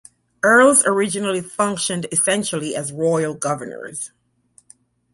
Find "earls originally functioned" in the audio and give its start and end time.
0.41-2.07